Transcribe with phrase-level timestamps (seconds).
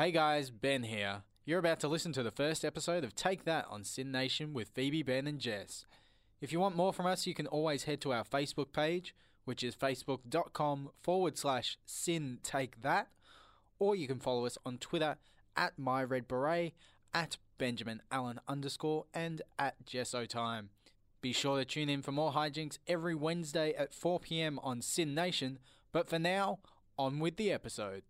[0.00, 1.24] Hey guys, Ben here.
[1.44, 4.70] You're about to listen to the first episode of Take That on SYN Nation with
[4.70, 5.84] Phoebe, Ben, and Jess.
[6.40, 9.62] If you want more from us, you can always head to our Facebook page, which
[9.62, 13.08] is facebook.com forward slash sin take that,
[13.78, 15.18] or you can follow us on Twitter
[15.54, 16.72] at myredberet,
[17.12, 20.70] at Benjamin Allen underscore, and at Jesso Time.
[21.20, 25.14] Be sure to tune in for more hijinks every Wednesday at 4 pm on SYN
[25.14, 25.58] Nation,
[25.92, 26.60] but for now,
[26.98, 28.02] on with the episode.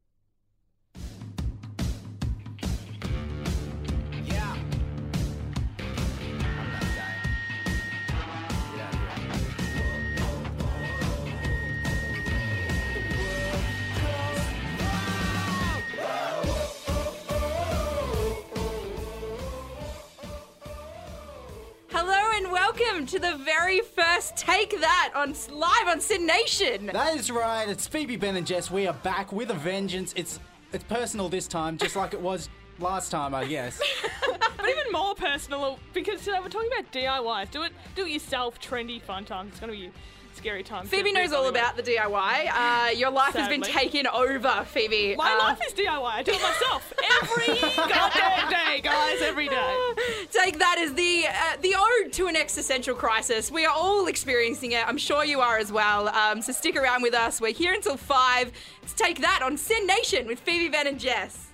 [22.40, 26.86] And welcome to the very first Take That on live on SYN Nation.
[26.86, 27.68] That is right.
[27.68, 28.70] It's Phoebe, Ben, and Jess.
[28.70, 30.14] We are back with a vengeance.
[30.16, 30.40] It's
[30.72, 33.78] it's personal this time, just like it was last time, I guess.
[34.56, 37.50] But even more personal because today we're talking about DIYs.
[37.50, 38.58] Do it, do it yourself.
[38.58, 39.50] Trendy, fun times.
[39.50, 39.90] It's gonna be
[40.34, 40.88] scary times.
[40.88, 42.50] Phoebe knows all about the DIY.
[42.52, 45.14] Uh, your life has been taken over, Phoebe.
[45.16, 46.02] My Uh, life is DIY.
[46.04, 46.92] I do it myself
[47.22, 49.20] every goddamn day, guys.
[49.22, 49.92] Every day.
[50.30, 53.50] Take that as the uh, the ode to an existential crisis.
[53.50, 54.86] We are all experiencing it.
[54.86, 56.08] I'm sure you are as well.
[56.08, 57.40] Um, so stick around with us.
[57.40, 58.50] We're here until five.
[58.82, 61.48] Let's take that on SYN Nation with Phoebe, Ben, and Jess.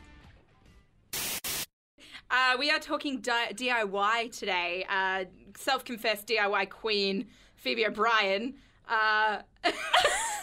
[2.31, 4.85] Uh, we are talking di- DIY today.
[4.89, 5.25] Uh,
[5.57, 8.55] self-confessed DIY queen Phoebe O'Brien.
[8.89, 9.39] Uh,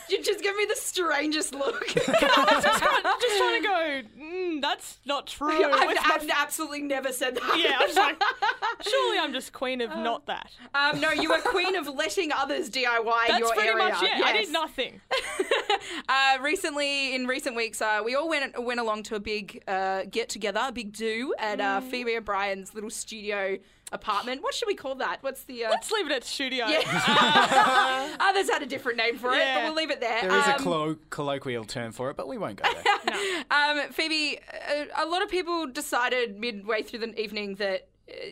[0.09, 1.87] you just give me the strangest look.
[1.87, 4.01] just trying to go.
[4.21, 5.49] Mm, that's not true.
[5.73, 7.57] I've, I've absolutely never said that.
[7.57, 8.21] Yeah, I'm like,
[8.81, 10.51] surely I'm just queen of not that.
[10.75, 13.77] Um, no, you were queen of letting others DIY That's your pretty area.
[13.89, 14.11] much it.
[14.23, 14.99] I did nothing.
[16.09, 20.03] Uh, recently, in recent weeks, uh, we all went went along to a big uh,
[20.09, 21.89] get together, a big do at uh, Mm.
[21.89, 23.57] Phoebe O'Brien's little studio
[23.93, 24.41] apartment.
[24.43, 25.17] What should we call that?
[25.21, 25.65] What's the?
[25.65, 26.65] Uh, Let's leave it at studio.
[26.67, 28.17] yeah.
[28.19, 30.21] Others had a different name for it, but we'll leave it there.
[30.21, 33.43] There is a Um, collo- colloquial term for it, but we won't go there.
[33.51, 34.39] Um, Phoebe,
[34.69, 37.85] a, a lot of people decided midway through the evening that uh,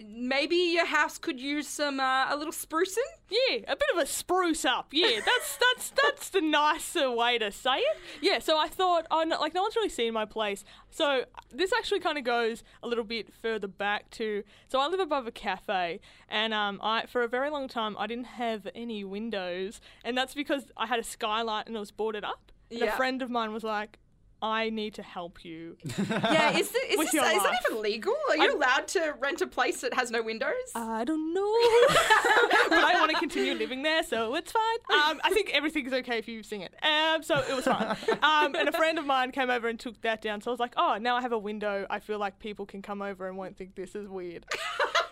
[0.07, 2.97] maybe your house could use some uh, a little sprucing.
[3.29, 4.89] Yeah, a bit of a spruce up.
[4.91, 7.97] Yeah, that's that's that's the nicer way to say it.
[8.21, 10.63] Yeah, so I thought, oh, no, like no one's really seen my place.
[10.89, 14.43] So this actually kind of goes a little bit further back to.
[14.67, 15.99] So I live above a cafe,
[16.29, 20.33] and um, I for a very long time I didn't have any windows, and that's
[20.33, 22.51] because I had a skylight and it was boarded up.
[22.69, 22.93] And Yeah.
[22.93, 23.97] a friend of mine was like.
[24.41, 25.77] I need to help you.
[26.31, 28.15] Yeah, is, this, is, With this, is that even legal?
[28.29, 30.53] Are you allowed to rent a place that has no windows?
[30.75, 31.41] I don't know.
[32.69, 34.61] but I want to continue living there, so it's fine.
[34.93, 36.73] Um, I think everything's okay if you sing it.
[36.83, 37.95] Um, so it was fine.
[38.21, 40.41] Um, and a friend of mine came over and took that down.
[40.41, 41.85] So I was like, oh, now I have a window.
[41.89, 44.45] I feel like people can come over and won't think this is weird.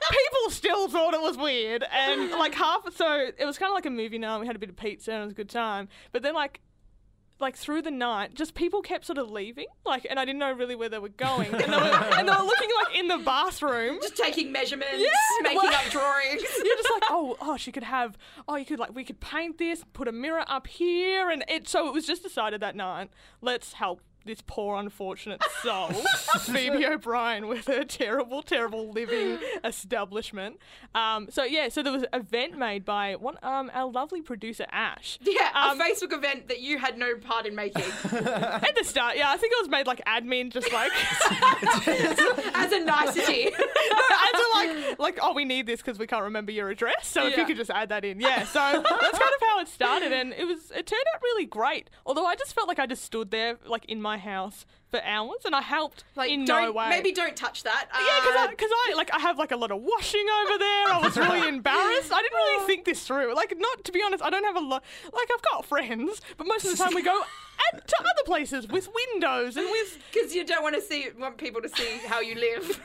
[0.10, 2.82] People still thought it was weird, and like half.
[2.96, 4.40] So it was kind of like a movie night.
[4.40, 5.88] We had a bit of pizza and it was a good time.
[6.12, 6.62] But then like
[7.40, 10.52] like through the night, just people kept sort of leaving, like, and I didn't know
[10.52, 11.84] really where they were going, and they were,
[12.18, 14.00] and they were looking like in the bathroom.
[14.02, 15.10] Just taking measurements, Yeah,
[15.44, 16.42] making well- up drawings.
[16.64, 18.18] You're just like, oh, oh, she could have,
[18.48, 21.68] oh, you could like, we could paint this, put a mirror up here, and it.
[21.70, 23.10] So it was just decided that night,
[23.42, 25.88] let's help this poor unfortunate soul,
[26.42, 30.60] Phoebe O'Brien, with her terrible, terrible living establishment.
[30.94, 34.68] Um, so yeah, so there was an event made by one, um, our lovely producer
[34.72, 35.18] Ash.
[35.22, 37.82] yeah, Um, a Facebook event that you had no part in making.
[38.12, 40.92] At the start, yeah, I think it was made like admin, just like.
[42.54, 43.46] As a nicety.
[43.46, 43.54] and
[44.36, 47.08] so like, like, oh, we need this because we can't remember your address.
[47.08, 48.44] So if you could just add that in, yeah.
[48.44, 48.84] So that's
[49.20, 51.90] kind of how it started, and it was it turned out really great.
[52.06, 55.40] Although I just felt like I just stood there like in my house for hours,
[55.46, 56.90] and I helped like, in no way.
[56.90, 57.88] maybe don't touch that.
[57.94, 60.88] Yeah, because Uh, I, I like I have like a lot of washing over there.
[60.94, 62.12] I was really embarrassed.
[62.12, 63.36] I didn't really think this through.
[63.36, 64.84] Like, not to be honest, I don't have a lot.
[65.14, 67.22] Like, I've got friends, but most of the time we go
[67.74, 69.98] at, to other places with windows and with.
[70.12, 72.82] Because you don't want to see want people to see how you live.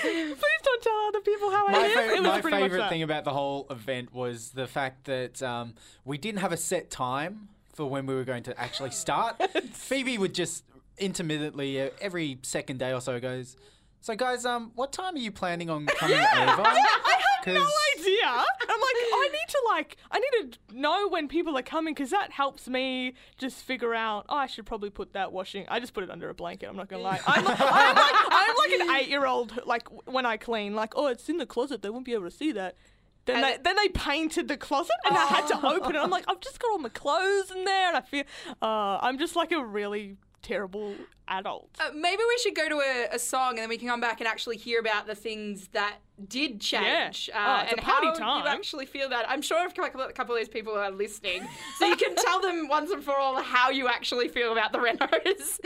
[0.00, 1.92] Please don't tell other people how I live.
[1.92, 5.04] fa- It was my pretty much favorite thing about the whole event was the fact
[5.04, 5.74] that um,
[6.04, 9.40] we didn't have a set time for when we were going to actually start.
[9.72, 10.64] Phoebe would just
[10.98, 13.56] intermittently, uh, every second day or so, goes,
[14.00, 16.62] So, guys, um, what time are you planning on coming over?
[16.62, 18.24] No 'Cause- idea.
[18.24, 22.10] I'm like, I need to like, I need to know when people are coming because
[22.10, 24.26] that helps me just figure out.
[24.28, 25.66] Oh, I should probably put that washing.
[25.68, 26.68] I just put it under a blanket.
[26.68, 27.20] I'm not gonna lie.
[27.26, 29.60] I'm like, I'm like, I'm like an eight-year-old.
[29.66, 31.82] Like when I clean, like, oh, it's in the closet.
[31.82, 32.76] They won't be able to see that.
[33.24, 35.98] Then And they, then they painted the closet and I had to open it.
[35.98, 38.24] I'm like, I've just got all my clothes in there, and I feel,
[38.60, 40.94] uh, I'm just like a really terrible
[41.28, 41.68] adult.
[41.78, 44.20] Uh, maybe we should go to a, a song and then we can come back
[44.20, 45.98] and actually hear about the things that
[46.28, 47.38] did change Yeah.
[47.38, 48.42] uh, Oh, it's a and party how time.
[48.42, 49.24] you actually feel that.
[49.30, 51.46] I'm sure a couple, a couple of these people are listening,
[51.78, 54.78] so you can tell them once and for all how you actually feel about the
[54.78, 55.60] Renos.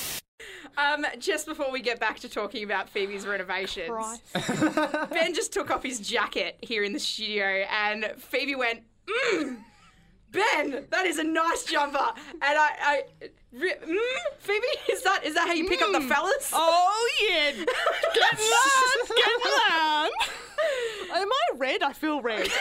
[0.76, 4.20] um, just before we get back to talking about Phoebe's renovations,
[5.10, 9.56] Ben just took off his jacket here in the studio, and Phoebe went, mm,
[10.30, 11.98] Ben, that is a nice jumper.
[12.32, 13.02] And I, I
[13.52, 16.50] re- mm, Phoebe, is that is that how you pick up the fellas?
[16.52, 20.10] Oh yeah, get loud, get loud.
[21.14, 21.82] Am I red?
[21.82, 22.48] I feel red.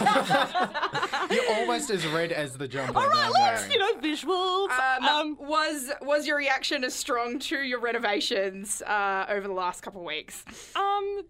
[0.00, 3.92] Uh, You're almost as red as the jumper all that right, I'm let's you know
[3.94, 4.70] visuals.
[4.70, 9.82] Um, Um, was was your reaction as strong to your renovations uh, over the last
[9.82, 10.44] couple of weeks?
[10.76, 11.22] Um,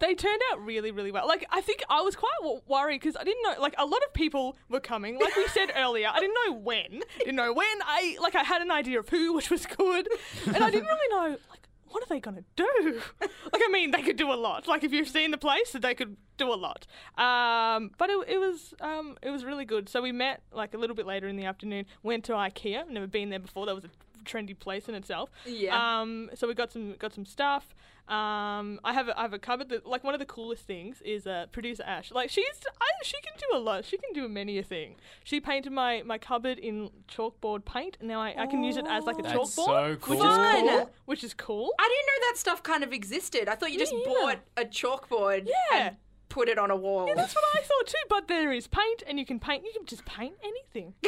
[0.00, 1.26] they turned out really, really well.
[1.28, 3.54] Like, I think I was quite w- worried because I didn't know.
[3.60, 5.18] Like, a lot of people were coming.
[5.18, 7.02] Like we said earlier, I didn't know when.
[7.18, 7.76] Didn't know when.
[7.84, 10.08] I like I had an idea of who, which was good,
[10.46, 11.63] and I didn't really know like
[11.94, 13.00] what are they gonna do.
[13.20, 14.66] like, I mean, they could do a lot.
[14.66, 16.88] Like, if you've seen the place, they could do a lot.
[17.16, 19.88] Um, but it, it was um, it was really good.
[19.88, 21.86] So we met like a little bit later in the afternoon.
[22.02, 22.88] Went to IKEA.
[22.90, 23.64] Never been there before.
[23.66, 23.90] That was a
[24.24, 25.30] trendy place in itself.
[25.46, 26.00] Yeah.
[26.00, 27.76] Um, so we got some got some stuff.
[28.06, 31.00] Um, I have a, I have a cupboard that like one of the coolest things
[31.02, 32.10] is uh, producer Ash.
[32.12, 32.44] Like she's
[32.80, 33.84] I, she can do a lot.
[33.86, 34.96] She can do many a thing.
[35.24, 38.86] She painted my, my cupboard in chalkboard paint, and now I, I can use it
[38.86, 40.22] as like a That's chalkboard, so which is
[40.76, 40.90] cool.
[41.06, 41.70] Which is cool.
[41.78, 43.48] I didn't know that stuff kind of existed.
[43.48, 44.40] I thought you just Me bought either.
[44.58, 45.86] a chalkboard Yeah.
[45.86, 45.96] and
[46.34, 47.06] put it on a wall.
[47.06, 48.04] Yeah, that's what I thought too.
[48.08, 49.62] But there is paint, and you can paint.
[49.64, 50.94] You can just paint anything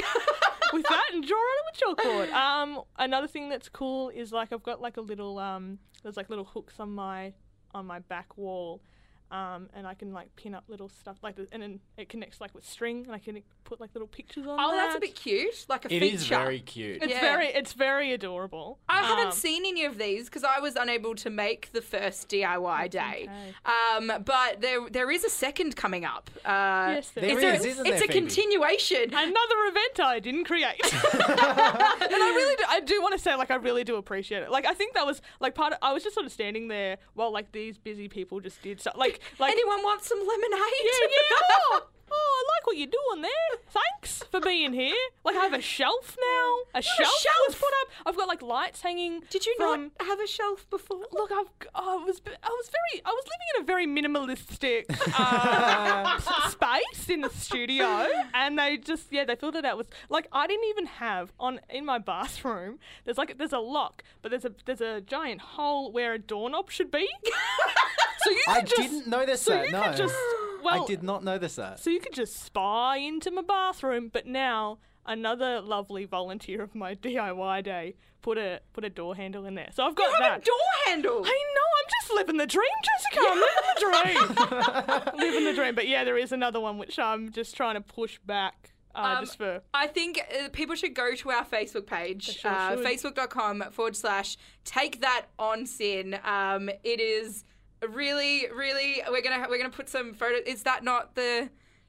[0.73, 2.33] with that and draw on it with chalkboard.
[2.33, 6.31] Um, another thing that's cool is like I've got like a little um, there's like
[6.31, 7.33] little hooks on my
[7.75, 8.81] on my back wall.
[9.29, 12.41] Um, and I can like pin up little stuff like this, and then it connects
[12.41, 14.57] like with string, and I can put like little pictures on.
[14.61, 16.15] oh, that's a bit cute, like a It feature.
[16.15, 17.03] is very cute.
[17.03, 17.21] It's Yeah.
[17.21, 18.79] very, it's very adorable.
[18.89, 22.29] I haven't Um, seen any of these because I was unable to make the first
[22.29, 23.29] DIY day.
[23.29, 23.55] okay.
[23.65, 26.31] Um, but there there is a second coming up.
[26.45, 28.13] Uh, Yes, there There it's a, is, isn't it's there, a Phoebe?
[28.21, 29.13] continuation.
[29.13, 30.81] another event I didn't create.
[30.85, 30.93] and
[31.41, 34.51] I really do, I do want to say like I really do appreciate it.
[34.51, 36.99] Like I think that was like part of I was just sort of standing there
[37.15, 38.97] while like these busy people just did stuff.
[38.97, 40.61] Like like Anyone want some lemonade?
[40.85, 41.81] yeah, yeah.
[42.11, 43.61] Oh, I like what you're doing there.
[43.69, 44.95] Thanks for being here.
[45.25, 46.79] Like I have a shelf now.
[46.79, 47.37] A shelf, was shelf?
[47.49, 48.07] was put up.
[48.07, 49.23] I've got like lights hanging.
[49.31, 51.05] Did you from, not have a shelf before?
[51.13, 54.85] Look, I've, I was, I was very, I was living in a very minimalistic
[55.19, 60.29] uh, space in the studio, and they just, yeah, they filled it out with like
[60.33, 62.79] I didn't even have on in my bathroom.
[63.05, 66.71] There's like there's a lock, but there's a there's a giant hole where a doorknob
[66.71, 67.09] should be.
[68.23, 69.67] so you could I just, didn't notice so that.
[69.67, 70.15] you no, could just,
[70.67, 71.81] well, I did not notice that.
[71.81, 76.95] so you could just spy into my bathroom, but now another lovely volunteer of my
[77.07, 79.69] DIY day put a put a door handle in there.
[79.73, 80.43] So I've got You have that.
[80.43, 81.23] a door handle.
[81.25, 83.21] I know, I'm just living the dream, Jessica.
[83.31, 85.19] I'm living the dream.
[85.21, 85.75] living the dream.
[85.75, 88.73] But yeah, there is another one which I'm just trying to push back.
[88.95, 92.51] Uh, Um, just for I think uh, people should go to our Facebook page, sure
[92.51, 96.19] uh, facebook.com forward slash take that on sin.
[96.25, 97.45] Um, it is
[97.89, 100.43] really, really, we're going to we're gonna put some photos.
[100.47, 101.49] Is that not the.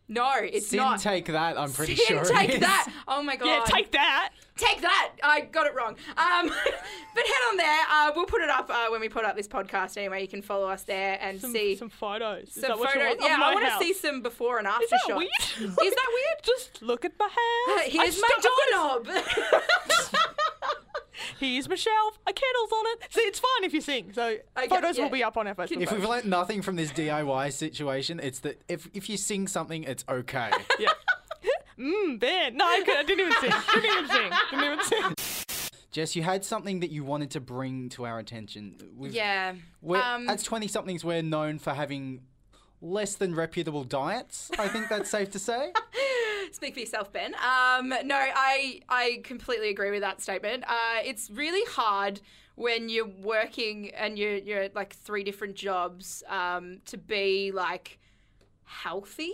[0.09, 1.01] No, it's Sin not.
[1.01, 1.57] take that.
[1.59, 2.21] I'm pretty Sin sure.
[2.21, 2.59] it take is.
[2.61, 2.89] that.
[3.09, 3.45] Oh my god.
[3.47, 4.29] yeah, take that.
[4.55, 5.11] Take that!
[5.21, 5.97] I got it wrong.
[6.17, 6.47] Um,
[7.13, 7.79] but head on there.
[7.91, 9.97] Uh, we'll put it up uh, when we put up this podcast.
[9.97, 12.47] Anyway, you can follow us there and Some, see some photos.
[12.47, 13.17] Is some that what you photos.
[13.19, 13.29] want?
[13.29, 15.17] Yeah, I want to see some before and after Is that shots.
[15.59, 15.69] weird?
[15.71, 16.37] Is that weird?
[16.43, 17.81] Just look at my house.
[17.91, 19.07] Here's I my sto- doorknob.
[21.39, 22.19] Here's my shelf.
[22.27, 23.07] A kettle's on it.
[23.11, 24.13] See, it's fine if you sing.
[24.13, 25.03] So Okay, photos yeah.
[25.03, 25.81] will be up on our Facebook.
[25.81, 29.83] If we've learnt nothing from this DIY situation, it's that if, if you sing something,
[29.83, 30.51] it's okay.
[30.79, 30.89] yeah.
[31.77, 32.57] Mmm, Ben.
[32.57, 33.53] No, I, could, I didn't even sing.
[33.73, 34.31] Didn't even sing.
[34.51, 35.13] Didn't even sing.
[35.91, 38.75] Jess, you had something that you wanted to bring to our attention.
[38.95, 39.53] We've, yeah.
[39.81, 42.21] we're, Um, as 20 somethings, we're known for having
[42.81, 44.51] less than reputable diets.
[44.59, 45.71] I think that's safe to say.
[46.51, 47.35] Speak for yourself, Ben.
[47.35, 50.63] Um, no, I I completely agree with that statement.
[50.67, 52.21] Uh, it's really hard
[52.55, 57.99] when you're working and you're you're at like three different jobs um, to be like
[58.63, 59.33] healthy.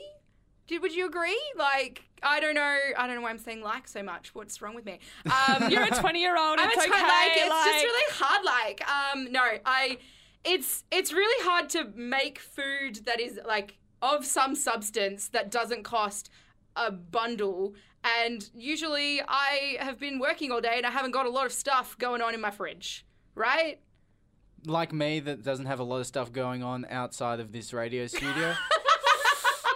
[0.67, 1.39] Did would you agree?
[1.57, 2.77] Like I don't know.
[2.97, 4.33] I don't know why I'm saying like so much.
[4.33, 4.99] What's wrong with me?
[5.25, 6.59] Um, You're a 20 year old.
[6.59, 6.89] I'm It's a okay.
[6.89, 8.45] twen- like it's like- just really hard.
[8.45, 9.97] Like um, no, I
[10.43, 15.83] it's it's really hard to make food that is like of some substance that doesn't
[15.83, 16.29] cost
[16.75, 17.75] a bundle.
[18.03, 21.53] And usually I have been working all day and I haven't got a lot of
[21.53, 23.79] stuff going on in my fridge, right?
[24.65, 28.07] like me, that doesn't have a lot of stuff going on outside of this radio
[28.07, 28.53] studio.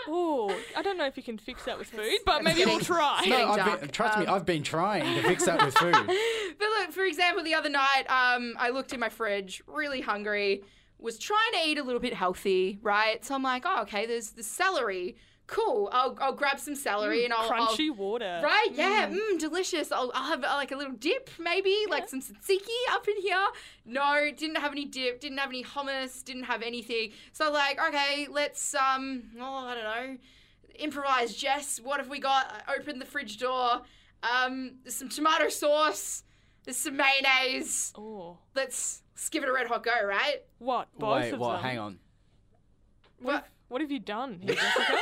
[0.09, 3.25] Oh, I don't know if you can fix that with food, but maybe we'll try.
[3.27, 5.93] No, I've been, trust me, Um, I've been trying to fix that with food.
[6.59, 10.63] But look, for example, the other night, um, I looked in my fridge, really hungry,
[10.97, 13.23] was trying to eat a little bit healthy, right?
[13.23, 15.17] So I'm like, oh, okay, there's the celery.
[15.47, 15.89] Cool.
[15.93, 18.41] I'll, I'll grab some celery and I'll, I'll Crunchy water.
[18.43, 19.93] Right, yeah, mm, delicious.
[19.93, 23.47] I'll, I'll have uh, like a little dip, maybe, like some tzatziki up in here.
[23.85, 27.11] No, didn't have any dip, didn't have any hummus, didn't have anything.
[27.31, 30.17] So like, okay, let's um, oh, I don't know,
[30.79, 31.33] improvise.
[31.33, 32.53] Jess, what have we got?
[32.67, 33.83] I opened the fridge door.
[34.23, 36.23] Um, there's some tomato sauce.
[36.65, 37.93] There's some mayonnaise.
[37.97, 40.43] Oh, Let's, let's give it a red hot go, right?
[40.57, 40.89] what?
[40.99, 41.53] Both Wait, of what?
[41.53, 41.63] them.
[41.63, 41.99] Hang on.
[43.21, 43.47] What?
[43.67, 44.97] What have you done, here, Jessica?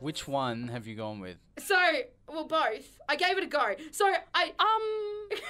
[0.00, 1.36] Which one have you gone with?
[1.58, 1.76] So,
[2.28, 2.98] well, both.
[3.08, 3.74] I gave it a go.
[3.90, 4.52] So I.
[4.58, 5.38] um.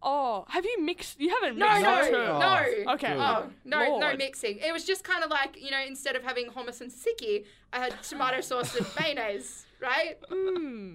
[0.00, 1.18] Oh, have you mixed?
[1.18, 2.16] You haven't No, mixed no, the two.
[2.16, 2.38] Oh,
[2.86, 2.92] no.
[2.92, 3.08] Okay.
[3.14, 3.16] good.
[3.20, 4.18] Oh, no, no Lord.
[4.18, 4.58] mixing.
[4.58, 7.80] It was just kind of like, you know, instead of having hummus and tzatziki, I
[7.80, 10.14] had tomato sauce and mayonnaise, right?
[10.30, 10.87] Mm, So- two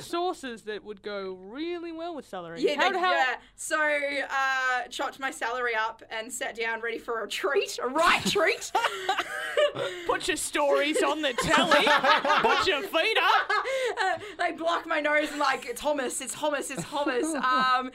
[0.00, 2.60] sauces that would go really well with celery.
[2.62, 3.34] Yeah, how, they- how, yeah.
[3.56, 8.24] So, uh, chopped my celery up and sat down ready for a treat, a right
[8.26, 8.70] treat.
[10.06, 11.84] Put your stories on the telly.
[12.42, 13.50] Put your feet up.
[14.02, 17.34] uh, they block my nose and like, it's hummus, it's hummus, it's hummus.
[17.50, 17.90] Um,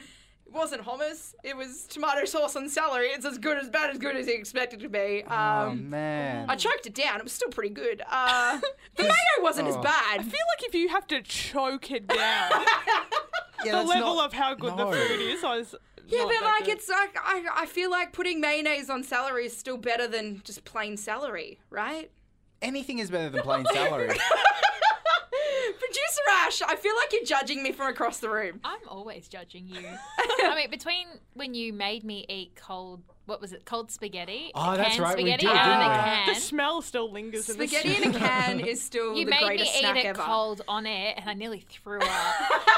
[0.46, 1.34] it wasn't hummus.
[1.42, 3.08] It was tomato sauce and celery.
[3.08, 5.24] It's as good as bad as good as you expected it to be.
[5.28, 6.48] oh Um, man.
[6.48, 7.18] I choked it down.
[7.18, 8.02] It was still pretty good.
[8.08, 8.60] Uh,
[8.96, 9.12] the mayo
[9.42, 9.82] wasn't as Oh.
[9.82, 10.20] bad.
[10.20, 12.16] I feel like if you have to choke it down,
[13.64, 14.90] yeah, the level not- of how good no.
[14.90, 15.74] the food is, I was.
[16.08, 16.76] Yeah, not but like good.
[16.78, 20.64] it's like I, I feel like putting mayonnaise on celery is still better than just
[20.64, 22.12] plain celery, right?
[22.62, 24.10] Anything is better than plain celery.
[25.96, 28.60] Producer Ash, I feel like you're judging me from across the room.
[28.64, 29.80] I'm always judging you.
[30.18, 34.50] I mean, between when you made me eat cold, what was it, cold spaghetti?
[34.54, 36.04] Oh, that's canned right, we spaghetti did, out of didn't the we?
[36.04, 36.34] can.
[36.34, 39.40] the smell still lingers in the Spaghetti in a can is still you the made
[39.40, 40.20] me greatest eat snack it ever.
[40.20, 42.34] cold on air, and I nearly threw up.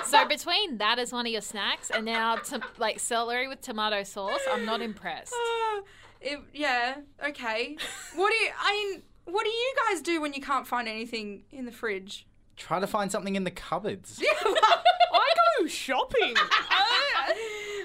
[0.07, 4.05] so between that as one of your snacks, and now to, like celery with tomato
[4.05, 5.35] sauce, I'm not impressed.
[5.69, 5.81] Uh,
[6.21, 6.97] it, yeah,
[7.29, 7.77] okay.
[8.17, 8.51] What do you?
[8.61, 12.27] I mean, what do you guys do when you can't find anything in the fridge?
[12.59, 14.21] Try to find something in the cupboards.
[14.45, 16.35] I go shopping.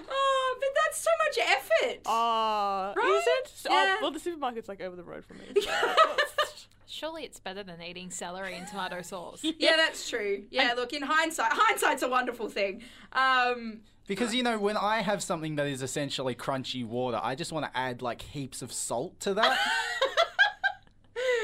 [0.10, 2.08] oh, but that's so much effort.
[2.08, 3.18] Uh, Right?
[3.20, 3.26] Is
[3.66, 3.70] it?
[3.72, 3.96] Yeah.
[3.98, 5.46] Oh, well, the supermarket's like over the road from me.
[5.62, 5.70] so-
[6.86, 9.40] Surely it's better than eating celery and tomato sauce.
[9.44, 10.44] yeah, that's true.
[10.52, 12.84] Yeah, look, in hindsight, hindsight's a wonderful thing.
[13.14, 17.52] Um, Because you know, when I have something that is essentially crunchy water, I just
[17.52, 19.58] want to add like heaps of salt to that.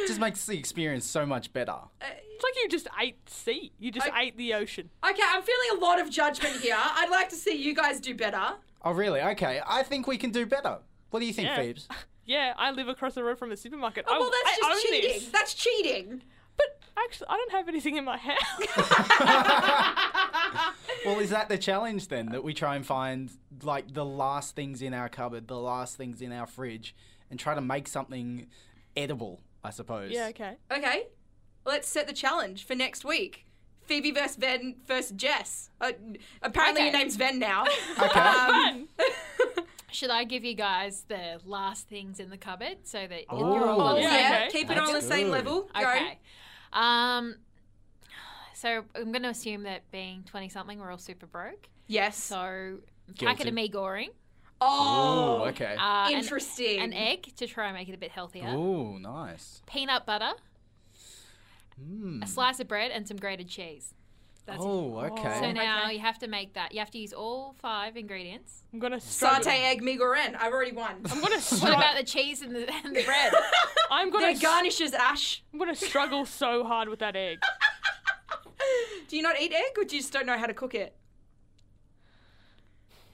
[0.06, 1.78] just makes the experience so much better.
[2.64, 3.72] It's like you just ate sea.
[3.80, 4.90] You just I- ate the ocean.
[5.08, 6.78] Okay, I'm feeling a lot of judgment here.
[6.78, 8.56] I'd like to see you guys do better.
[8.84, 9.22] Oh, really?
[9.22, 10.78] Okay, I think we can do better.
[11.10, 11.58] What do you think, Yeah.
[11.58, 11.88] Phoebes?
[12.26, 14.06] Yeah, I live across the road from a supermarket.
[14.08, 15.10] Oh, I, well, that's I just own cheating.
[15.20, 15.30] This.
[15.30, 16.22] That's cheating.
[16.58, 18.38] But actually, I don't have anything in my house.
[21.06, 22.28] Well, is that the challenge then?
[22.28, 23.32] That we try and find
[23.64, 26.94] like the last things in our cupboard, the last things in our fridge,
[27.32, 28.46] and try to make something
[28.96, 30.12] edible, I suppose.
[30.12, 30.58] yeah, okay.
[30.72, 31.08] Okay,
[31.70, 33.46] let's set the challenge for next week.
[33.86, 35.70] Phoebe versus Ven versus Jess.
[35.82, 35.92] Uh,
[36.42, 37.64] apparently, your name's Ven now.
[38.02, 38.20] Okay.
[38.20, 38.88] Um,
[39.92, 43.68] Should I give you guys the last things in the cupboard so that Oh, you're
[43.68, 44.50] all yeah, okay.
[44.52, 45.70] keep it That's on the same level.
[45.74, 45.82] Go.
[45.82, 46.20] Okay.
[46.74, 47.36] Um.
[48.54, 51.68] So I'm going to assume that being 20 something, we're all super broke.
[51.88, 52.22] Yes.
[52.22, 52.80] So
[53.18, 53.48] packet Guilty.
[53.50, 54.10] of mi goreng,
[54.62, 55.76] oh, okay.
[55.80, 56.80] uh, interesting.
[56.82, 59.62] an, egg to try and make it a bit healthier, Oh, nice.
[59.66, 60.34] peanut butter,
[61.82, 62.24] Mm.
[62.24, 63.94] a slice of bread, and some grated cheese.
[64.46, 64.68] That's it.
[64.68, 65.40] Oh, okay.
[65.42, 65.94] So now Okay.
[65.94, 66.74] you have to make that.
[66.74, 68.64] You have to use all five ingredients.
[68.74, 69.46] I'm gonna struggle.
[69.46, 70.36] Satay egg mi goreng.
[70.40, 71.02] I've already won.
[71.12, 73.32] I'm gonna What about the cheese and the, and the bread?
[73.92, 74.26] I'm gonna.
[74.28, 75.44] They're s- garnishes, Ash.
[75.54, 77.40] I'm gonna struggle so hard with that egg.
[79.08, 80.96] Do you not eat egg, or do you just don't know how to cook it?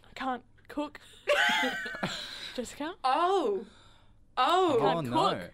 [0.09, 0.99] I can't cook.
[2.55, 3.65] Jessica, Oh,
[4.37, 5.29] oh, Oh can't no.
[5.29, 5.37] cook.
[5.37, 5.49] I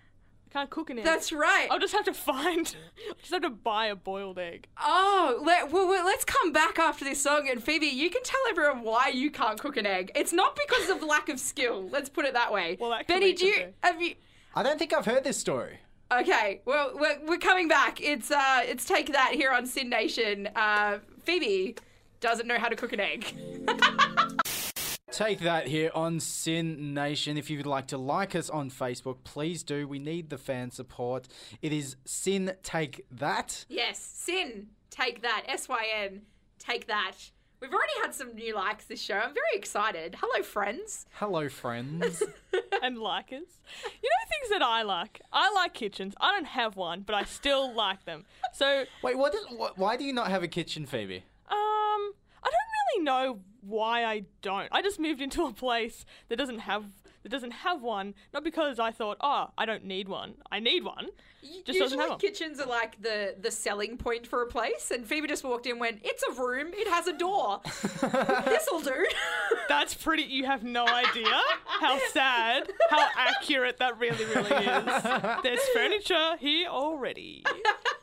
[0.51, 1.05] can't cook an egg.
[1.05, 1.67] that's right.
[1.71, 2.75] I'll just have to find.
[3.09, 4.67] I'll just have to buy a boiled egg.
[4.81, 7.47] Oh, let, well, well, let's come back after this song.
[7.49, 10.11] And Phoebe, you can tell everyone why you can't cook an egg.
[10.15, 11.87] It's not because of lack of skill.
[11.89, 12.77] Let's put it that way.
[12.79, 14.15] Well, that could Benny, be do you good have you?
[14.53, 15.79] I don't think I've heard this story.
[16.11, 18.01] Okay, well, we're, we're coming back.
[18.01, 20.49] It's uh, it's take that here on SYN Nation.
[20.55, 21.77] Uh, Phoebe
[22.19, 23.33] doesn't know how to cook an egg.
[25.11, 27.37] Take that here on SYN Nation.
[27.37, 29.85] If you'd like to like us on Facebook, please do.
[29.87, 31.27] We need the fan support.
[31.61, 33.65] It is SYN Take That.
[33.67, 35.43] yes, SYN, take that.
[35.47, 36.21] S Y N,
[36.59, 37.13] take that.
[37.59, 39.15] We've already had some new likes this show.
[39.17, 40.15] I'm very excited.
[40.19, 41.05] Hello, friends.
[41.13, 42.23] Hello, friends.
[42.81, 43.29] and likers.
[44.01, 45.21] You know things that I like.
[45.31, 46.15] I like kitchens.
[46.19, 48.23] I don't have one, but I still like them.
[48.53, 51.17] So Wait, what is, wh- why do you not have a kitchen, Phoebe?
[51.17, 54.67] Um, I don't really know why I don't.
[54.71, 56.85] I just moved into a place that doesn't have
[57.23, 58.15] that doesn't have one.
[58.33, 60.35] Not because I thought, oh, I don't need one.
[60.51, 61.07] I need one.
[61.43, 62.19] Just doesn't Usually have one.
[62.19, 65.71] kitchens are like the the selling point for a place, and Phoebe just walked in,
[65.71, 66.67] and went, "It's a room.
[66.71, 67.61] It has a door.
[68.45, 69.05] This'll do."
[69.67, 70.23] That's pretty.
[70.23, 75.03] You have no idea how sad, how accurate that really, really is.
[75.43, 77.43] There's furniture here already,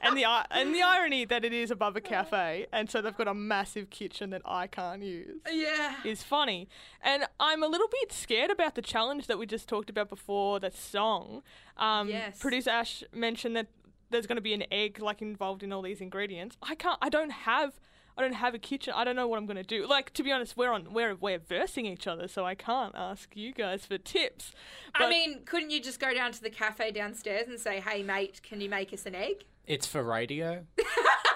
[0.01, 3.29] and the and the irony that it is above a cafe, and so they've got
[3.29, 5.41] a massive kitchen that I can't use.
[5.53, 5.95] yeah.
[6.05, 6.69] is funny.
[7.03, 10.61] And I'm a little bit scared about the challenge that we just talked about before,
[10.61, 11.43] that song.
[11.77, 12.39] Um, Yes.
[12.39, 13.69] Producer Ash mentioned that
[14.11, 16.57] there's going to be an egg like involved in all these ingredients.
[16.63, 16.99] I can't.
[17.03, 17.75] I don't have.
[18.17, 18.95] I don't have a kitchen.
[18.97, 19.87] I don't know what I'm going to do.
[19.87, 23.37] Like to be honest, we're on we're we're versing each other, so I can't ask
[23.37, 24.53] you guys for tips.
[24.95, 28.41] I mean, couldn't you just go down to the cafe downstairs and say, "Hey, mate,
[28.43, 30.65] can you make us an egg?" It's for radio.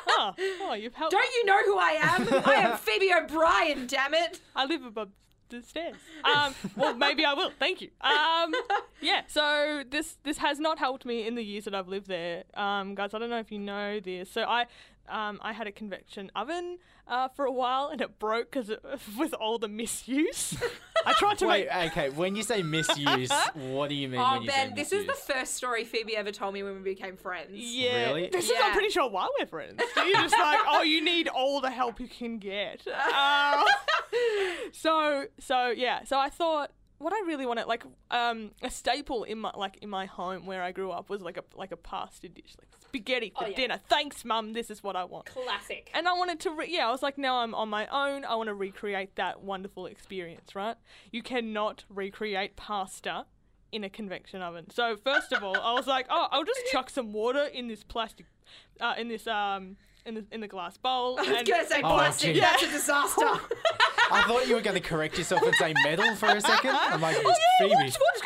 [0.09, 1.13] oh, oh, you've helped.
[1.13, 2.29] Don't you know who I am?
[2.47, 3.87] I am Phoebe O'Brien.
[3.87, 4.41] Damn it!
[4.57, 5.11] I live above
[5.51, 5.97] the stairs.
[6.25, 7.51] Um, well, maybe I will.
[7.59, 7.91] Thank you.
[8.01, 8.55] Um,
[9.03, 9.21] yeah.
[9.27, 12.95] So this this has not helped me in the years that I've lived there, um,
[12.95, 13.13] guys.
[13.13, 14.31] I don't know if you know this.
[14.31, 14.67] So I.
[15.09, 16.79] Um, I had a convection oven
[17.09, 18.71] uh, for a while and it broke because
[19.19, 20.57] with all the misuse.
[21.07, 21.91] I tried to Wait, make.
[21.91, 22.11] okay.
[22.11, 25.07] When you say misuse, what do you mean Oh, when you say Ben, this is
[25.07, 27.51] the first story Phoebe ever told me when we became friends.
[27.53, 28.29] Yeah, Really?
[28.29, 28.57] this is.
[28.63, 29.83] I'm pretty sure why we're friends.
[29.97, 32.83] You're just like, oh, you need all the help you can get.
[33.15, 33.65] Uh,
[34.73, 36.05] so, so yeah.
[36.05, 39.89] So I thought, what I really wanted, like, um, a staple in my like in
[39.91, 43.33] my home where I grew up was like a like a pasta dish, like spaghetti
[43.37, 43.57] for Oh, yeah.
[43.57, 43.81] dinner.
[43.89, 44.53] Thanks, mum.
[44.53, 45.27] This is what I want.
[45.27, 45.91] Classic.
[45.95, 48.25] And I wanted to, re- yeah, I was like, now I'm on my own.
[48.25, 50.77] I want to recreate that wonderful experience, right?
[51.11, 53.25] You cannot recreate pasta
[53.73, 54.69] in a convection oven.
[54.71, 57.83] So first of all, I was like, oh, I'll just chuck some water in this
[57.83, 58.27] plastic,
[58.81, 61.19] uh, in this um, in the in the glass bowl.
[61.19, 62.35] I was and- gonna say Oh, plastic.
[62.35, 62.41] gee.
[62.41, 63.25] That's a disaster.
[64.11, 66.73] I thought you were going to correct yourself and say metal for a second.
[66.77, 67.75] I'm like, Oh yeah, Phoebe.
[67.77, 68.21] what's, what's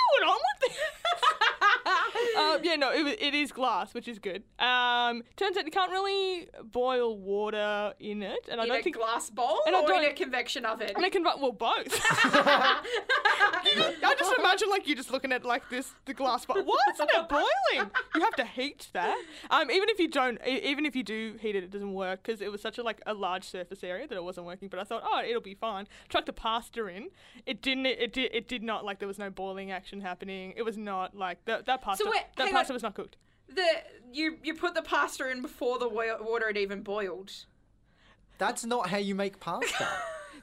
[2.62, 4.42] yeah, no, it, it is glass, which is good.
[4.58, 8.82] Um, turns out you can't really boil water in it, and I in don't a
[8.82, 10.90] think glass bowl And I or in don't- a convection oven.
[10.94, 11.88] And I can, well, both.
[12.10, 16.62] I just imagine like you're just looking at like this, the glass bowl.
[16.62, 17.90] Why isn't it boiling?
[18.14, 19.16] You have to heat that.
[19.50, 22.22] Um, even if you don't, e- even if you do heat it, it doesn't work
[22.22, 24.68] because it was such a like a large surface area that it wasn't working.
[24.68, 25.86] But I thought, oh, it'll be fine.
[26.08, 27.08] Chucked the pasta in.
[27.46, 27.86] It didn't.
[27.86, 28.34] It, did.
[28.34, 30.54] It did not like there was no boiling action happening.
[30.56, 31.66] It was not like that.
[31.66, 32.04] That pasta.
[32.10, 32.74] wait, that hang pasta on.
[32.76, 33.16] was not cooked.
[33.48, 33.66] the
[34.12, 37.30] you you put the pasta in before the water had even boiled.
[38.38, 39.88] That's not how you make pasta.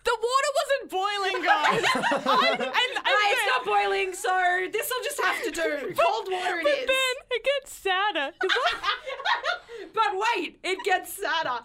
[0.06, 1.84] The water wasn't boiling, guys.
[2.28, 2.74] I, and, and
[3.08, 5.94] Hey, it's not boiling, so this will just have to do.
[5.96, 6.88] Cold water it but is.
[6.88, 8.32] then it gets sadder.
[9.94, 11.60] But wait, it gets sadder.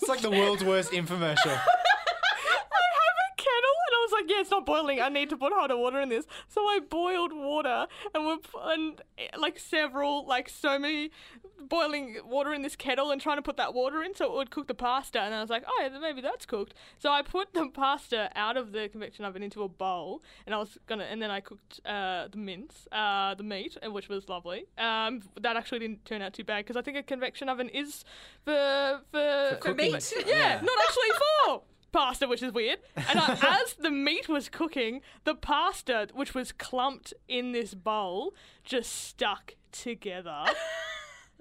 [0.00, 1.46] It's like the world's worst infomercial.
[1.46, 5.00] I have a kettle, and I was like, "Yeah, it's not boiling.
[5.00, 9.02] I need to put hotter water in this." So I boiled water, and we and
[9.18, 11.10] eh, like several, like so many
[11.68, 14.50] boiling water in this kettle, and trying to put that water in so it would
[14.50, 15.20] cook the pasta.
[15.20, 18.56] And I was like, "Oh, yeah, maybe that's cooked." So I put the pasta out
[18.56, 21.80] of the convection oven into a bowl, and I was gonna, and then I cooked
[21.86, 24.66] uh, the mince, uh, the meat, and which was lovely.
[24.78, 28.04] Um, that actually didn't turn out too bad because I think a convection oven is
[28.44, 29.92] for for, For meat?
[30.14, 30.28] cooking.
[30.28, 31.10] yeah, not actually
[31.46, 31.62] for
[31.94, 32.80] pasta, which is weird.
[32.96, 38.34] And I, as the meat was cooking, the pasta, which was clumped in this bowl,
[38.64, 40.44] just stuck together.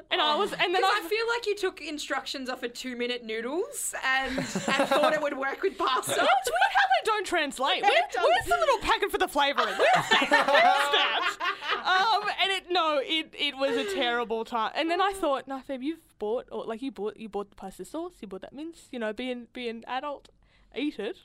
[0.09, 2.73] And I was, and then Because I, I feel like you took instructions off of
[2.73, 6.11] two minute noodles and, and thought it would work with pasta.
[6.11, 7.81] It's weird how they don't translate.
[7.83, 8.29] Where, it doesn't.
[8.29, 9.75] where's the little packet for the flavouring?
[9.75, 10.27] Where's that?
[10.29, 11.37] Where's that?
[11.85, 14.71] Um, and it no, it it was a terrible time.
[14.75, 17.55] And then I thought, no, Feb, you've bought or like you bought you bought the
[17.55, 18.89] pasta sauce, you bought that mince.
[18.91, 20.29] You know, being an be an adult,
[20.75, 21.17] eat it.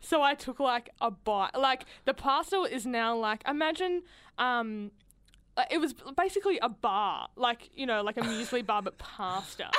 [0.00, 1.56] So I took like a bite.
[1.56, 4.02] Like the pasta is now like imagine
[4.38, 4.90] um
[5.70, 9.70] it was basically a bar, like you know, like a muesli bar but pasta.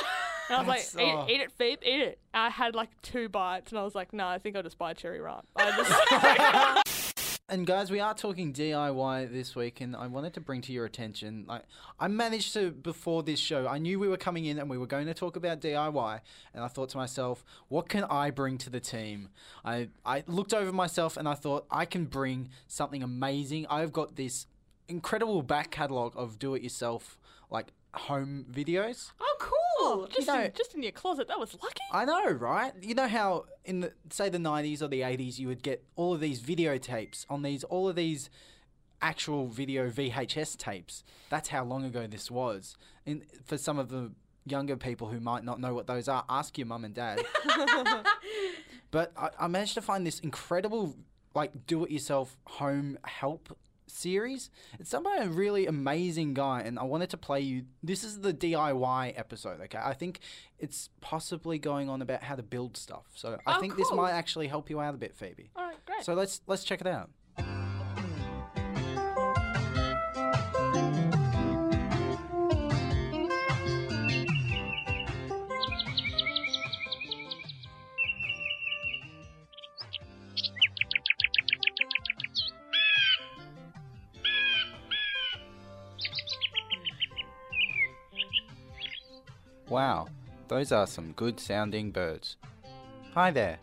[0.49, 1.25] And I was That's- like, eat, oh.
[1.27, 2.19] eat it, Phoebe, eat it.
[2.33, 4.93] I had like two bites, and I was like, no, I think I'll just buy
[4.93, 5.43] cherry ripe.
[7.47, 10.83] And guys, we are talking DIY this week, and I wanted to bring to your
[10.85, 11.45] attention.
[11.47, 11.61] Like,
[11.99, 13.67] I managed to before this show.
[13.67, 16.21] I knew we were coming in, and we were going to talk about DIY,
[16.55, 19.29] and I thought to myself, what can I bring to the team?
[19.63, 23.67] I I looked over myself, and I thought I can bring something amazing.
[23.69, 24.47] I've got this
[24.87, 27.19] incredible back catalog of do-it-yourself
[27.51, 29.11] like home videos.
[29.19, 29.64] Oh, cool.
[29.87, 31.27] Oh, just, you know, in, just in your closet.
[31.27, 31.81] That was lucky.
[31.91, 32.73] I know, right?
[32.81, 36.13] You know how in the say the nineties or the eighties you would get all
[36.13, 38.29] of these videotapes on these all of these
[39.01, 41.03] actual video VHS tapes.
[41.29, 42.75] That's how long ago this was.
[43.05, 44.11] And for some of the
[44.45, 47.21] younger people who might not know what those are, ask your mum and dad.
[48.91, 50.95] but I, I managed to find this incredible
[51.33, 53.55] like do it yourself home help
[53.87, 54.49] series.
[54.79, 57.65] It's done by a really amazing guy, and I wanted to play you.
[57.83, 59.79] This is the DIY episode, okay?
[59.81, 60.19] I think
[60.59, 63.05] it's possibly going on about how to build stuff.
[63.15, 65.49] So I Oh, think this might actually help you out a bit, Phoebe.
[65.55, 66.03] All right, great.
[66.03, 67.09] So let's let's check it out.
[89.75, 90.07] Wow,
[90.47, 92.37] those are some good sounding birds.
[93.13, 93.59] Hi there,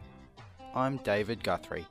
[0.74, 1.86] I'm David Guthrie,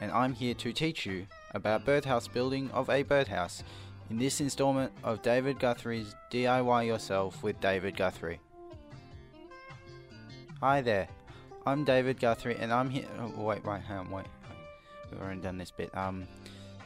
[0.00, 3.64] and I'm here to teach you about birdhouse building of a birdhouse
[4.08, 8.38] in this installment of David Guthrie's DIY Yourself with David Guthrie.
[10.60, 11.08] Hi there,
[11.66, 13.08] I'm David Guthrie, and I'm here.
[13.18, 14.26] Oh, wait, wait, hang on, wait.
[15.10, 15.92] We've already done this bit.
[15.92, 16.28] Um,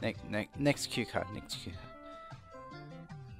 [0.00, 1.72] next, next, next cue card, next cue.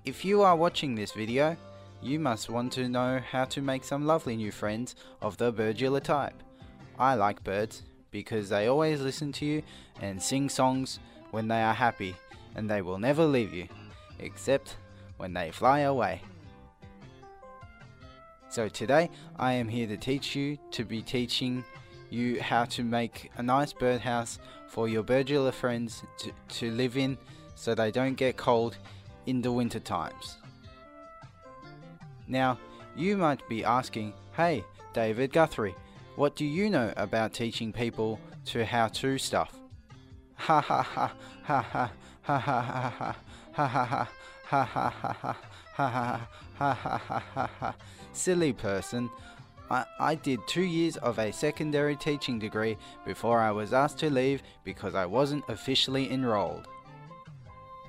[0.05, 1.57] If you are watching this video,
[2.03, 6.03] you must want to know how to make some lovely new friends of the birdular
[6.03, 6.43] type.
[6.99, 9.63] I like birds because they always listen to you
[10.01, 10.99] and sing songs
[11.31, 12.17] when they are happy,
[12.57, 13.69] and they will never leave you,
[14.19, 14.77] except
[15.17, 16.23] when they fly away.
[18.49, 21.65] So today I am here to teach you to be teaching
[22.11, 27.17] you how to make a nice birdhouse for your birdular friends to, to live in
[27.55, 28.77] so they don't get cold
[29.27, 30.40] in the winter times.
[32.31, 32.59] Now,
[32.95, 35.75] you might be asking, hey, David Guthrie,
[36.15, 39.53] what do you know about teaching people to how to stuff?
[40.37, 41.13] Ha ha ha
[41.43, 41.91] ha ha
[42.23, 43.17] ha ha ha ha
[43.53, 44.05] ha ha ha
[44.45, 45.33] ha ha
[45.75, 47.75] ha ha ha ha ha
[48.13, 49.11] silly person.
[49.69, 54.11] I, I did two years of a secondary teaching degree before I was asked to
[54.11, 56.69] leave because I wasn't officially enrolled.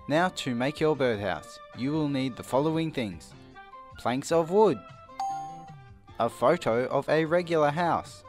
[0.07, 3.33] Now, to make your birdhouse, you will need the following things
[4.01, 4.79] planks of wood,
[6.19, 8.23] a photo of a regular house,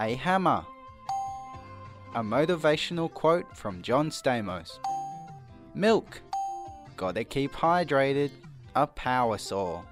[0.00, 0.64] a hammer,
[2.16, 4.80] a motivational quote from John Stamos,
[5.72, 6.20] milk,
[6.96, 8.32] gotta keep hydrated,
[8.74, 9.82] a power saw,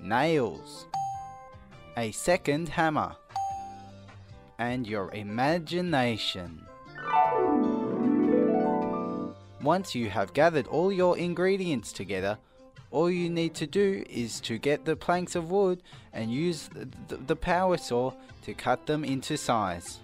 [0.00, 0.86] nails,
[1.98, 3.14] a second hammer,
[4.58, 6.64] and your imagination.
[9.60, 12.38] Once you have gathered all your ingredients together,
[12.90, 16.68] all you need to do is to get the planks of wood and use
[17.08, 20.00] the, the, power saw to cut them into size.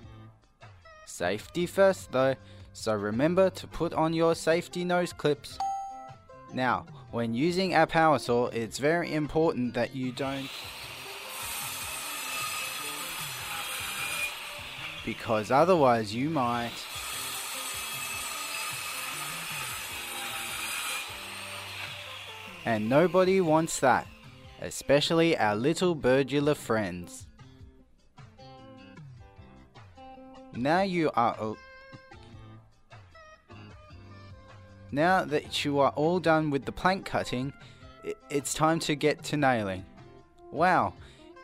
[1.05, 2.37] Safety first though,
[2.73, 5.59] so remember to put on your safety nose clips.
[6.53, 10.51] Now, when using a power saw, it's very important that you don't
[15.07, 16.73] because otherwise you might
[22.67, 24.09] And nobody wants that,
[24.61, 27.29] especially our little birdular friends.
[30.53, 31.55] Now you are.
[34.91, 37.53] Now that you are all done with the plank cutting,
[38.31, 39.85] it's time to get to nailing.
[40.51, 40.95] Wow,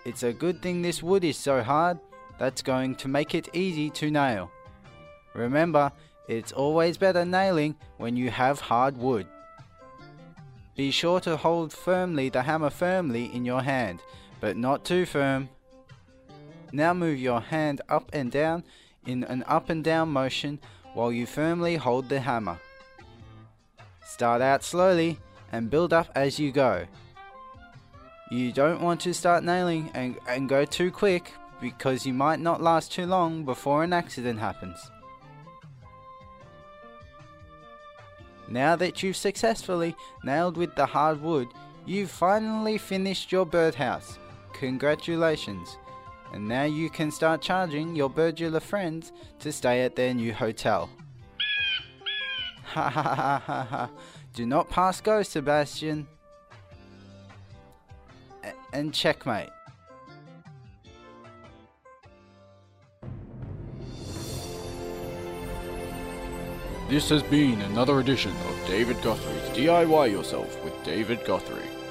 [0.04, 1.98] it's a good thing this wood is so hard,
[2.38, 4.50] that's going to make it easy to nail.
[5.34, 5.92] Remember,
[6.26, 9.26] it's always better nailing when you have hard wood.
[10.74, 14.00] Be sure to hold firmly the hammer firmly in your hand,
[14.40, 15.50] but not too firm.
[16.72, 18.64] Now move your hand up and down
[19.06, 20.58] in an up and down motion
[20.94, 22.58] while you firmly hold the hammer.
[24.06, 25.18] Start out slowly
[25.50, 26.86] and build up as you go.
[28.30, 32.62] You don't want to start nailing and, and go too quick because you might not
[32.62, 34.90] last too long before an accident happens.
[38.52, 41.48] Now that you've successfully nailed with the hard wood,
[41.86, 44.18] you've finally finished your birdhouse.
[44.52, 45.78] Congratulations!
[46.34, 50.90] And now you can start charging your birdular friends to stay at their new hotel.
[52.74, 53.90] Ha ha ha ha ha!
[54.34, 56.06] Do not pass go, Sebastian.
[58.44, 59.48] A- and checkmate.
[66.92, 71.81] This has been another edition of David Guthrie's DIY Yourself with David Guthrie.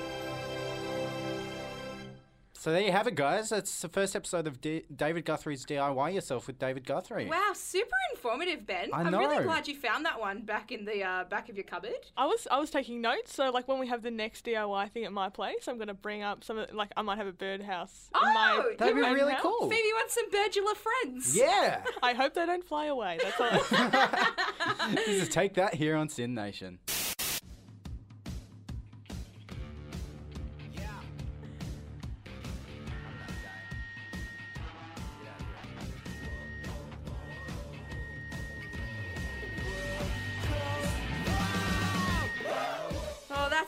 [2.62, 3.50] So there you have it, guys.
[3.50, 7.26] That's the first episode of D- David Guthrie's DIY Yourself with David Guthrie.
[7.26, 8.92] Wow, super informative, Ben.
[8.94, 9.44] I am really know.
[9.46, 11.96] glad you found that one back in the uh, back of your cupboard.
[12.16, 15.06] I was I was taking notes, so like when we have the next DIY thing
[15.06, 18.12] at my place, I'm gonna bring up some of like I might have a birdhouse
[18.14, 19.42] Oh, in my That'd be really house.
[19.42, 19.68] cool.
[19.68, 21.36] Phoebe wants some birdular friends.
[21.36, 21.84] Yeah.
[22.04, 23.18] I hope they don't fly away.
[23.24, 24.92] That's all.
[24.94, 26.78] this is Take That here on SYN Nation.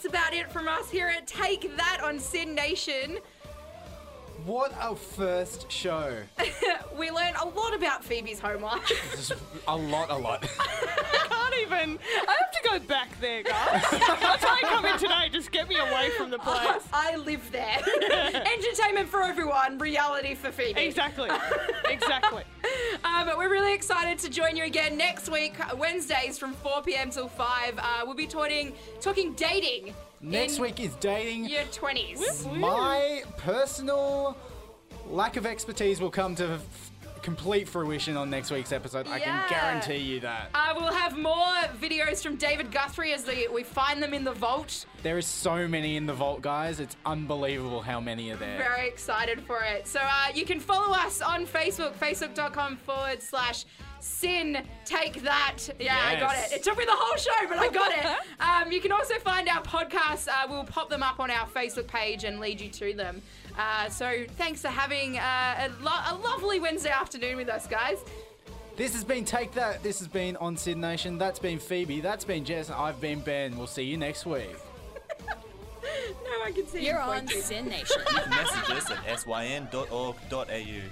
[0.03, 3.19] That's about it from us here at Take That on SYN Nation.
[4.45, 6.17] What a first show.
[6.97, 8.85] we learned a lot about Phoebe's home life.
[9.11, 9.31] Just
[9.65, 10.43] a lot, a lot.
[10.59, 11.99] I can't even.
[12.27, 13.81] I have to go back there, guys.
[13.93, 15.29] I'll try and come in today.
[15.31, 16.83] Just get me away from the place.
[16.91, 17.79] I live there.
[18.11, 20.81] Entertainment for everyone, reality for Phoebe.
[20.81, 21.29] Exactly.
[21.85, 22.43] Exactly.
[23.13, 27.11] Um, we're really excited to join you again next week, Wednesdays from 4 p.m.
[27.11, 27.77] till 5.
[27.77, 29.93] Uh, we'll be talking talking dating.
[30.19, 31.45] Next in week is dating.
[31.45, 32.51] Your 20s.
[32.59, 34.35] My personal
[35.07, 36.59] lack of expertise will come to
[37.23, 39.07] complete fruition on next week's episode.
[39.07, 40.49] I can guarantee you that.
[40.53, 44.33] Uh, we'll have more videos from David Guthrie as the, we find them in the
[44.33, 44.85] vault.
[45.01, 46.79] There is so many in the vault, guys.
[46.79, 48.57] It's unbelievable how many are there.
[48.57, 49.87] Very excited for it.
[49.87, 53.65] So uh, you can follow us on Facebook, facebook.com forward slash
[54.03, 55.59] sin take that.
[55.79, 56.51] Yeah, I got it.
[56.51, 58.05] It took me the whole show, but I got it.
[58.43, 60.27] Um, you can also find our podcasts.
[60.27, 63.21] Uh, we'll pop them up on our Facebook page and lead you to them.
[63.57, 67.99] Uh, so thanks for having uh, a, lo- a lovely Wednesday afternoon with us, guys.
[68.75, 69.83] This has been Take That.
[69.83, 71.17] This has been On SYN Nation.
[71.19, 72.01] That's been Phoebe.
[72.01, 72.69] That's been Jess.
[72.69, 73.55] And I've been Ben.
[73.55, 74.49] We'll see you next week.
[76.23, 77.41] No one can see You're you on pointing.
[77.41, 78.01] SYN Nation.
[78.29, 80.13] Messages at syn.org.au.
[80.31, 80.91] You're on